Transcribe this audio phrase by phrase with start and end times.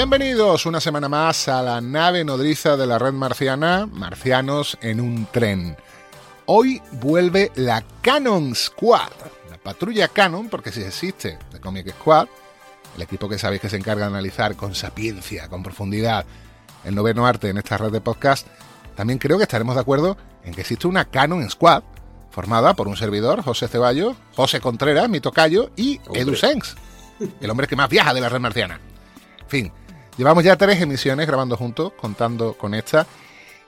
[0.00, 5.26] Bienvenidos una semana más a la nave nodriza de la red marciana, Marcianos en un
[5.26, 5.76] tren.
[6.46, 9.10] Hoy vuelve la Canon Squad,
[9.50, 12.28] la patrulla Canon, porque si existe de Comic Squad,
[12.96, 16.24] el equipo que sabéis que se encarga de analizar con sapiencia, con profundidad,
[16.82, 18.46] el noveno arte en esta red de podcast,
[18.96, 21.82] también creo que estaremos de acuerdo en que existe una Canon Squad,
[22.30, 26.74] formada por un servidor, José Ceballos, José Contreras, mi tocayo, y Edu Sens,
[27.42, 28.80] el hombre que más viaja de la red marciana.
[29.40, 29.72] En fin,
[30.20, 33.06] llevamos ya tres emisiones grabando juntos, contando con esta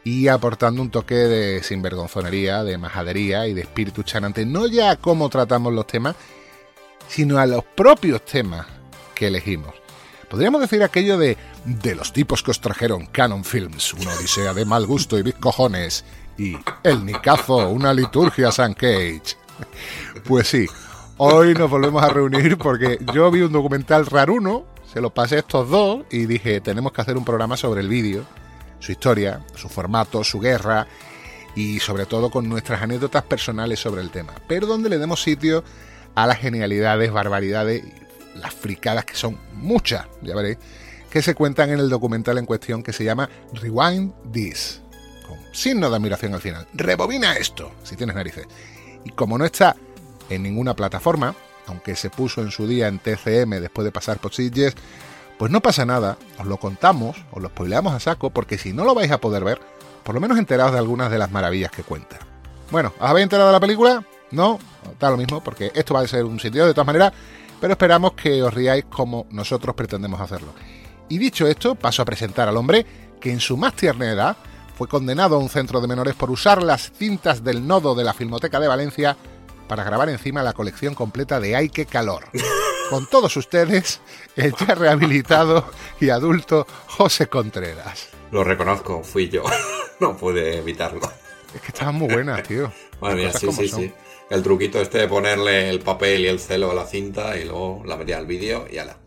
[0.04, 4.96] y aportando un toque de sinvergonzonería, de majadería y de espíritu chanante, no ya a
[4.96, 6.14] cómo tratamos los temas,
[7.08, 8.66] sino a los propios temas
[9.14, 9.72] que elegimos.
[10.28, 14.66] Podríamos decir aquello de de los tipos que os trajeron Canon Films, una odisea de
[14.66, 16.04] mal gusto y big cojones,
[16.36, 19.36] y El Nicazo, una liturgia San Cage.
[20.24, 20.66] Pues sí,
[21.16, 25.38] hoy nos volvemos a reunir porque yo vi un documental raruno, se lo pasé a
[25.38, 28.24] estos dos y dije, tenemos que hacer un programa sobre el vídeo,
[28.78, 30.86] su historia, su formato, su guerra
[31.54, 35.64] y sobre todo con nuestras anécdotas personales sobre el tema, pero donde le demos sitio
[36.14, 37.84] a las genialidades, barbaridades,
[38.34, 40.58] las fricadas que son muchas, ya veréis,
[41.10, 44.82] que se cuentan en el documental en cuestión que se llama Rewind This,
[45.26, 46.66] con signo de admiración al final.
[46.74, 48.46] Rebobina esto, si tienes narices.
[49.04, 49.74] Y como no está
[50.28, 51.34] en ninguna plataforma,
[51.66, 54.74] aunque se puso en su día en TCM después de pasar por Sitges,
[55.38, 58.84] pues no pasa nada, os lo contamos, os lo spoileamos a saco, porque si no
[58.84, 59.60] lo vais a poder ver,
[60.02, 62.18] por lo menos enteraos de algunas de las maravillas que cuenta.
[62.70, 64.04] Bueno, ¿os habéis enterado de la película?
[64.30, 64.58] No,
[64.98, 67.12] da lo mismo, porque esto va a ser un sitio de todas maneras,
[67.60, 70.52] pero esperamos que os riáis como nosotros pretendemos hacerlo.
[71.08, 72.86] Y dicho esto, paso a presentar al hombre
[73.20, 74.36] que en su más tierna edad
[74.76, 78.14] fue condenado a un centro de menores por usar las cintas del nodo de la
[78.14, 79.16] Filmoteca de Valencia
[79.72, 82.24] para grabar encima la colección completa de Ay qué calor.
[82.90, 84.02] Con todos ustedes,
[84.36, 85.64] el ya rehabilitado
[85.98, 88.10] y adulto José Contreras.
[88.32, 89.44] Lo reconozco, fui yo.
[90.00, 91.00] no pude evitarlo.
[91.54, 92.70] Es que estaban muy buenas, tío.
[93.00, 93.94] Madre mía, sí, sí, sí.
[94.28, 97.82] El truquito este de ponerle el papel y el celo a la cinta y luego
[97.86, 98.98] la metía al vídeo y ala.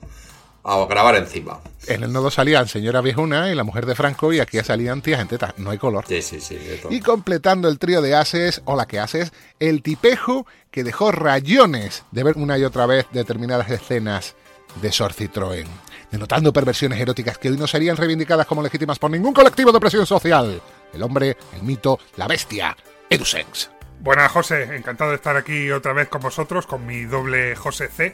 [0.68, 1.60] A grabar encima.
[1.86, 5.22] En el nodo salían señora viejuna y la mujer de Franco y aquí salían tías
[5.22, 5.54] en tetas.
[5.58, 6.06] No hay color.
[6.08, 6.58] Sí, sí, sí.
[6.90, 12.24] Y completando el trío de ases, hola que haces, el tipejo que dejó rayones de
[12.24, 14.34] ver una y otra vez determinadas escenas
[14.82, 15.68] de Sor Citroën,
[16.12, 20.08] denotando perversiones eróticas que hoy no serían reivindicadas como legítimas por ningún colectivo de presión
[20.08, 20.60] social.
[20.92, 22.76] El hombre, el mito, la bestia,
[23.08, 23.75] Edusex.
[24.00, 24.76] Buenas, José.
[24.76, 28.12] Encantado de estar aquí otra vez con vosotros, con mi doble José C,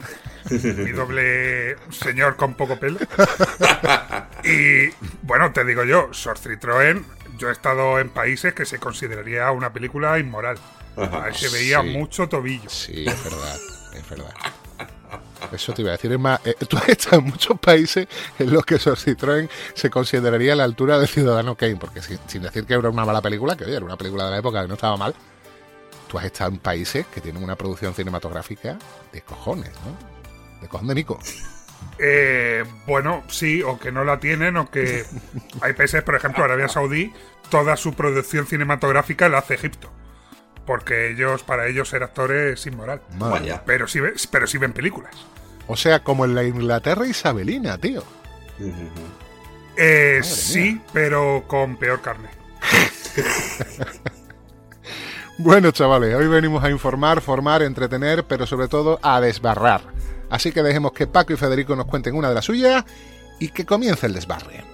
[0.50, 2.98] mi doble señor con poco pelo.
[4.44, 4.88] Y
[5.22, 7.04] bueno, te digo yo, Sor Citroën,
[7.38, 10.58] yo he estado en países que se consideraría una película inmoral.
[11.32, 11.88] Se veía Sí.
[11.90, 12.68] mucho tobillo.
[12.70, 13.56] Sí, es verdad,
[13.94, 14.34] es verdad.
[15.52, 18.06] Eso te iba a decir, es más, eh, tú has estado en muchos países
[18.38, 22.18] en los que Sor Citroën se consideraría a la altura de Ciudadano Kane, porque sin,
[22.26, 24.62] sin decir que era una mala película, que oye, era una película de la época
[24.62, 25.14] que no estaba mal,
[26.12, 28.76] tú has estado en países que tienen una producción cinematográfica
[29.12, 30.60] de cojones, ¿no?
[30.60, 31.18] De cojones de Nico.
[31.98, 35.06] Eh, bueno, sí, o que no la tienen, o que
[35.62, 37.14] hay países, por ejemplo, Arabia Saudí,
[37.48, 39.90] toda su producción cinematográfica la hace Egipto.
[40.66, 43.00] Porque ellos, para ellos, ser actores es inmoral.
[43.16, 43.58] Madre.
[43.64, 44.00] Pero sí,
[44.30, 45.14] pero sí ven películas.
[45.66, 48.04] O sea, como en la Inglaterra isabelina, tío.
[49.78, 52.28] Eh, sí, pero con peor carne.
[55.38, 59.80] Bueno, chavales, hoy venimos a informar, formar, entretener, pero sobre todo a desbarrar.
[60.28, 62.84] Así que dejemos que Paco y Federico nos cuenten una de las suyas
[63.38, 64.64] y que comience el desbarre.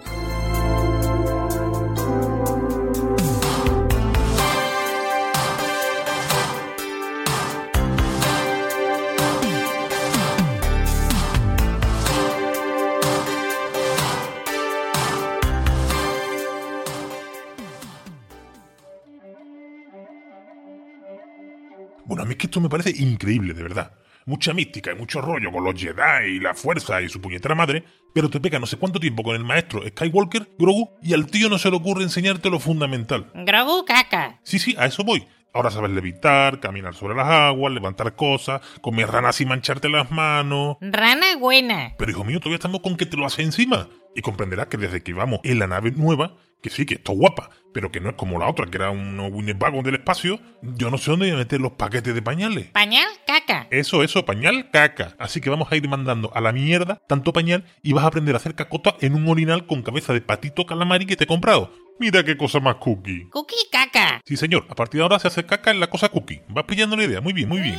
[22.28, 23.92] Mí es que esto me parece increíble, de verdad.
[24.26, 27.84] Mucha mística y mucho rollo con los Jedi y la fuerza y su puñetera madre,
[28.14, 31.48] pero te pega no sé cuánto tiempo con el maestro Skywalker, Grogu, y al tío
[31.48, 33.30] no se le ocurre enseñarte lo fundamental.
[33.34, 34.38] Grogu caca.
[34.42, 35.26] Sí, sí, a eso voy.
[35.54, 40.76] Ahora sabes levitar, caminar sobre las aguas, levantar cosas, comer ranas y mancharte las manos.
[40.82, 41.94] Rana buena.
[41.98, 43.88] Pero hijo mío, todavía estamos con que te lo hace encima.
[44.14, 47.50] Y comprenderás que desde que íbamos en la nave nueva, que sí, que está guapa,
[47.72, 50.99] pero que no es como la otra, que era un Winnebago del espacio, yo no
[50.99, 52.66] sé dónde voy a meter los paquetes de pañales.
[52.69, 53.69] Pañal caca.
[53.70, 55.14] Eso, eso, pañal, caca.
[55.19, 58.34] Así que vamos a ir mandando a la mierda tanto pañal y vas a aprender
[58.34, 61.72] a hacer cacota en un orinal con cabeza de patito calamari que te he comprado.
[62.00, 63.28] Mira qué cosa más cookie.
[63.31, 64.20] Cookie caca.
[64.25, 66.43] Sí, señor, a partir de ahora se hace caca en la cosa cookie.
[66.49, 67.78] Vas pillando la idea, muy bien, muy bien.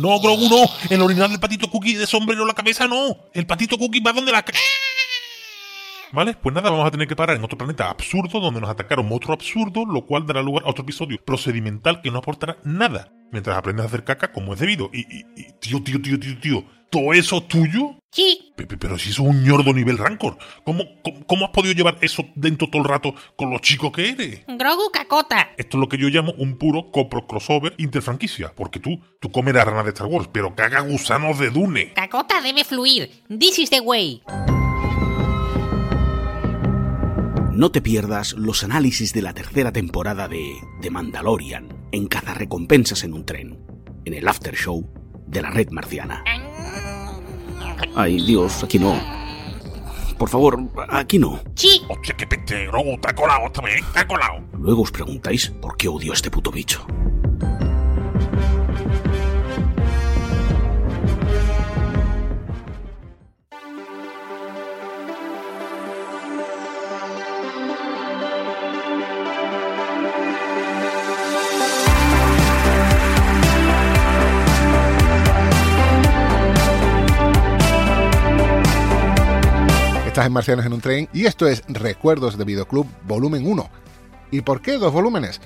[0.00, 0.64] No, Grogu, no.
[0.88, 3.16] El orinal del patito cookie de sombrero en la cabeza, no.
[3.34, 4.44] El patito cookie va donde la...
[6.12, 6.34] ¿Vale?
[6.34, 9.36] Pues nada, vamos a tener que parar en otro planeta absurdo donde nos atacaron monstruos
[9.38, 13.84] absurdos, lo cual dará lugar a otro episodio procedimental que no aportará nada mientras aprendes
[13.84, 14.90] a hacer caca como es debido.
[14.92, 15.24] Y- y-
[15.60, 17.96] tío, tío, tío, tío, tío, ¿todo eso es tuyo?
[18.12, 18.52] Sí.
[18.56, 21.74] Pe- pe- Pero si eso es un ñordo nivel rancor, ¿cómo, cómo, cómo has podido
[21.74, 24.40] llevar eso dentro todo el rato con lo chico que eres?
[24.48, 25.50] Grogu cacota.
[25.56, 29.54] Esto es lo que yo llamo un puro copro crossover interfranquicia, porque tú, tú comes
[29.54, 31.92] la rana de Star Wars, pero caga gusanos de Dune.
[31.94, 33.22] Cacota debe fluir.
[33.28, 34.22] This is the way.
[37.52, 43.12] No te pierdas los análisis de la tercera temporada de The Mandalorian en Cazarrecompensas en
[43.12, 43.58] un tren,
[44.06, 44.88] en el after show
[45.26, 46.24] de la red marciana.
[47.94, 48.94] Ay, Dios, aquí no.
[50.18, 50.58] Por favor,
[50.90, 51.40] aquí no.
[51.54, 51.82] Sí.
[51.88, 52.26] Hostia, qué
[53.00, 54.40] te ha colado esta vez, te ha colado.
[54.58, 56.84] Luego os preguntáis por qué odio a este puto bicho.
[80.26, 83.70] En Marcianos en un tren y esto es Recuerdos de Videoclub Volumen 1.
[84.30, 85.40] ¿Y por qué dos volúmenes?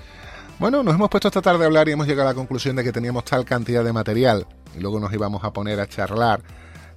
[0.58, 2.82] Bueno, nos hemos puesto esta tarde a hablar y hemos llegado a la conclusión de
[2.82, 6.42] que teníamos tal cantidad de material y luego nos íbamos a poner a charlar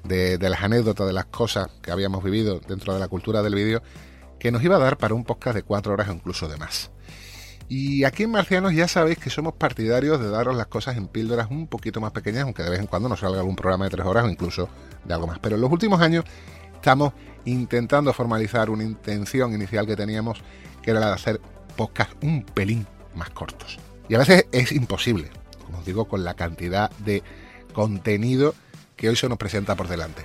[0.04, 3.54] de, de las anécdotas, de las cosas que habíamos vivido dentro de la cultura del
[3.54, 3.84] vídeo,
[4.40, 6.90] que nos iba a dar para un podcast de cuatro horas o incluso de más.
[7.70, 11.52] Y aquí en Marcianos ya sabéis que somos partidarios de daros las cosas en píldoras
[11.52, 14.06] un poquito más pequeñas, aunque de vez en cuando nos salga algún programa de tres
[14.06, 14.68] horas o incluso
[15.06, 15.38] de algo más.
[15.40, 16.26] Pero en los últimos años
[16.74, 17.14] estamos
[17.48, 20.42] intentando formalizar una intención inicial que teníamos,
[20.82, 21.42] que era la de hacer
[21.76, 22.86] podcasts un pelín
[23.16, 23.80] más cortos.
[24.10, 25.30] Y a veces es imposible,
[25.66, 27.24] como os digo, con la cantidad de
[27.74, 28.54] contenido
[28.96, 30.24] que hoy se nos presenta por delante.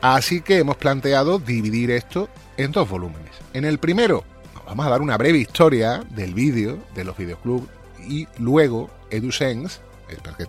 [0.00, 3.32] Así que hemos planteado dividir esto en dos volúmenes.
[3.52, 4.24] En el primero
[4.54, 7.68] nos vamos a dar una breve historia del vídeo, de los videoclubs,
[8.06, 9.80] y luego EduSense,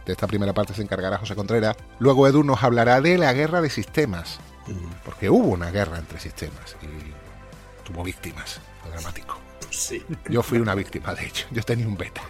[0.05, 3.61] de esta primera parte se encargará José Contreras, luego Edu nos hablará de la guerra
[3.61, 4.39] de sistemas,
[5.03, 9.39] porque hubo una guerra entre sistemas y tuvo víctimas, fue dramático.
[9.69, 10.03] Sí.
[10.29, 11.45] Yo fui una víctima, de hecho.
[11.51, 12.21] Yo tenía un beta.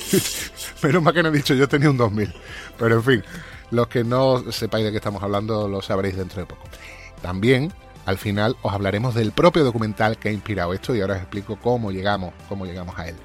[0.82, 2.34] Menos mal que no he dicho, yo tenía un 2000.
[2.78, 3.24] Pero en fin,
[3.70, 6.62] los que no sepáis de qué estamos hablando lo sabréis dentro de poco.
[7.22, 7.72] También,
[8.06, 11.58] al final, os hablaremos del propio documental que ha inspirado esto y ahora os explico
[11.60, 13.16] cómo llegamos, cómo llegamos a él.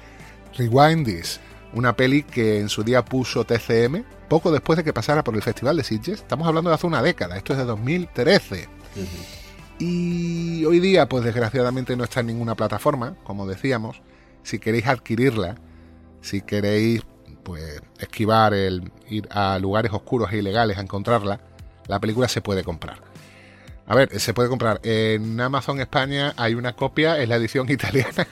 [0.56, 1.40] Rewind This,
[1.72, 5.42] una peli que en su día puso TCM poco después de que pasara por el
[5.42, 6.20] Festival de Sitges.
[6.20, 8.68] Estamos hablando de hace una década, esto es de 2013.
[9.78, 14.00] Y hoy día, pues desgraciadamente no está en ninguna plataforma, como decíamos.
[14.42, 15.56] Si queréis adquirirla,
[16.22, 17.02] si queréis
[17.42, 21.40] pues esquivar el ir a lugares oscuros e ilegales a encontrarla,
[21.86, 23.00] la película se puede comprar.
[23.86, 24.80] A ver, se puede comprar.
[24.82, 28.26] En Amazon España hay una copia, es la edición italiana.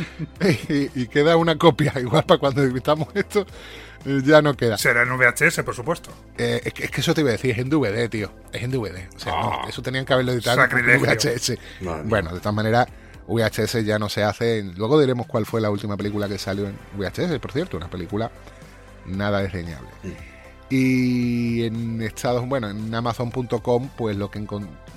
[0.68, 3.46] y, y queda una copia, igual para cuando invitamos esto,
[4.04, 4.78] eh, ya no queda.
[4.78, 6.10] Será en VHS, por supuesto.
[6.36, 8.30] Eh, es, que, es que eso te iba a decir, es en DVD, tío.
[8.52, 9.08] Es en DVD.
[9.14, 9.66] O sea, no, Ah.
[9.68, 11.06] eso tenían que haberlo editado en Sacrilegio.
[11.06, 11.58] VHS.
[11.80, 12.08] Madre mía.
[12.08, 12.86] Bueno, de todas maneras,
[13.26, 14.62] VHS ya no se hace.
[14.76, 18.30] Luego diremos cuál fue la última película que salió en VHS, por cierto, una película
[19.06, 19.88] nada desdeñable.
[20.70, 24.44] Y en Estados, bueno, en Amazon.com, pues lo que,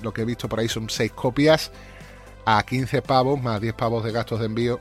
[0.02, 1.72] lo que he visto por ahí son 6 copias
[2.44, 4.80] a 15 pavos más 10 pavos de gastos de envío.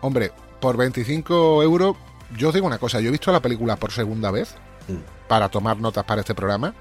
[0.00, 1.96] Hombre, por 25 euros,
[2.36, 4.54] yo os digo una cosa, yo he visto la película por segunda vez
[4.88, 4.96] Mm.
[5.28, 6.72] para tomar notas para este programa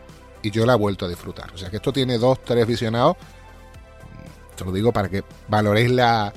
[0.41, 1.51] y yo la he vuelto a disfrutar.
[1.53, 3.17] O sea que esto tiene dos, tres visionados.
[4.55, 6.31] Te lo digo para que valoréis la,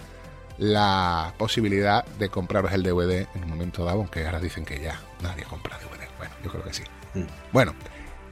[0.58, 5.00] la posibilidad de compraros el DVD en un momento dado, aunque ahora dicen que ya
[5.22, 6.08] nadie compra DVD.
[6.18, 6.82] Bueno, yo creo que sí.
[7.14, 7.22] Mm.
[7.52, 7.74] Bueno,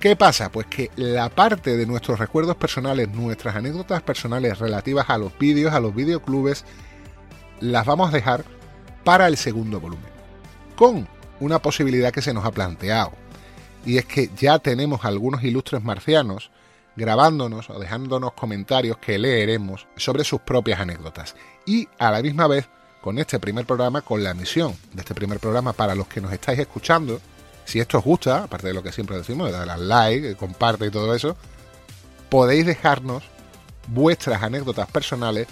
[0.00, 0.50] ¿qué pasa?
[0.50, 5.72] Pues que la parte de nuestros recuerdos personales, nuestras anécdotas personales relativas a los vídeos,
[5.72, 6.64] a los videoclubes,
[7.60, 8.44] las vamos a dejar
[9.04, 10.18] para el segundo volumen.
[10.76, 11.08] con
[11.40, 13.12] una posibilidad que se nos ha planteado.
[13.84, 16.50] Y es que ya tenemos algunos ilustres marcianos
[16.96, 21.36] grabándonos o dejándonos comentarios que leeremos sobre sus propias anécdotas.
[21.64, 22.68] Y a la misma vez,
[23.00, 26.32] con este primer programa, con la misión de este primer programa para los que nos
[26.32, 27.20] estáis escuchando,
[27.64, 30.90] si esto os gusta, aparte de lo que siempre decimos, de al like, comparte y
[30.90, 31.36] todo eso,
[32.28, 33.24] podéis dejarnos
[33.86, 35.46] vuestras anécdotas personales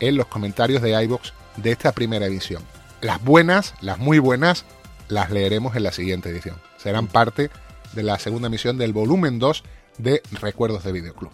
[0.00, 2.62] en los comentarios de iBox de esta primera edición.
[3.00, 4.64] Las buenas, las muy buenas,
[5.08, 6.56] las leeremos en la siguiente edición.
[6.78, 7.50] Serán parte
[7.92, 9.62] de la segunda emisión del volumen 2
[9.98, 11.32] de Recuerdos de Videoclub.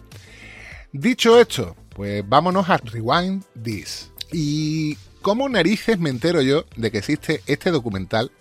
[0.91, 4.11] Dicho esto, pues vámonos a Rewind This.
[4.31, 8.31] ¿Y cómo narices me entero yo de que existe este documental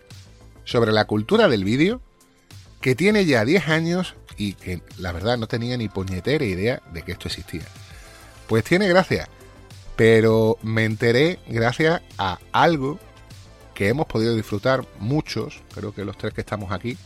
[0.65, 2.01] sobre la cultura del vídeo
[2.81, 7.03] que tiene ya 10 años y que la verdad no tenía ni puñetera idea de
[7.03, 7.65] que esto existía?
[8.49, 9.29] Pues tiene gracia,
[10.01, 12.99] pero me enteré gracias a algo
[13.75, 16.97] que hemos podido disfrutar muchos, creo que los tres que estamos aquí,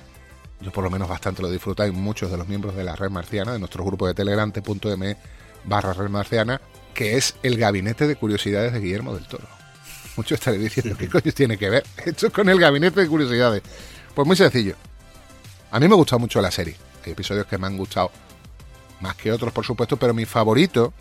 [0.61, 3.53] yo por lo menos bastante lo disfrutáis muchos de los miembros de la red marciana,
[3.53, 5.17] de nuestro grupo de telegram t.m
[5.65, 6.61] barra red marciana,
[6.95, 9.49] que es el gabinete de curiosidades de Guillermo del Toro.
[10.17, 13.65] Muchos estaréis diciendo, ¿qué coño tiene que ver esto con el gabinete de curiosidades?
[14.15, 14.77] Pues muy sencillo.
[15.73, 16.77] A mí me ha gustado mucho la serie.
[17.05, 18.13] Hay episodios que me han gustado
[19.01, 20.95] más que otros, por supuesto, pero mi favorito,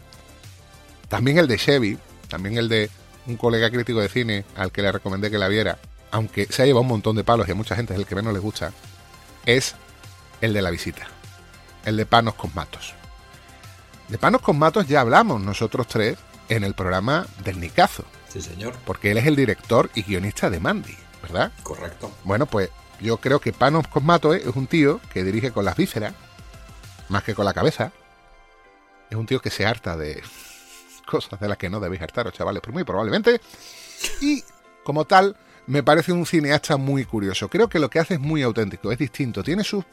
[1.14, 2.90] también el de Chevy, también el de
[3.28, 5.78] un colega crítico de cine al que le recomendé que la viera,
[6.10, 8.16] aunque se ha llevado un montón de palos y a mucha gente es el que
[8.16, 8.74] menos les gusta,
[9.46, 9.76] es
[10.42, 11.06] el de la visita,
[11.86, 12.96] el de Panos con Matos.
[14.08, 16.18] De Panos con Matos ya hablamos nosotros tres
[16.50, 18.06] en el programa del Nicazo.
[18.28, 18.74] Sí, señor.
[18.84, 21.52] Porque él es el director y guionista de Mandy, ¿verdad?
[21.62, 22.12] Correcto.
[22.24, 25.78] Bueno, pues yo creo que Panos con Matos es un tío que dirige con las
[25.78, 26.16] vísceras,
[27.08, 27.92] más que con la cabeza.
[29.12, 30.24] Es un tío que se harta de
[31.06, 33.40] cosas de las que no debéis hartaros, chavales, pero muy probablemente.
[34.22, 34.44] Y
[34.84, 35.36] como tal,
[35.68, 37.50] me parece un cineasta muy curioso.
[37.50, 39.44] Creo que lo que hace es muy auténtico, es distinto.
[39.44, 39.86] Tiene sus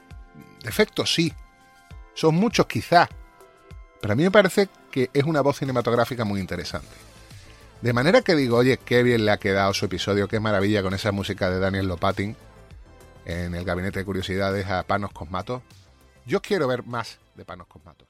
[0.63, 1.33] defectos, sí.
[2.15, 3.09] Son muchos quizás.
[4.01, 6.89] Pero a mí me parece que es una voz cinematográfica muy interesante.
[7.83, 10.93] De manera que digo, oye, qué bien le ha quedado su episodio, qué maravilla con
[10.93, 12.37] esa música de Daniel Lopatin
[13.25, 15.63] en el Gabinete de Curiosidades a Panos Cosmatos.
[16.27, 18.10] Yo quiero ver más de Panos Cosmatos.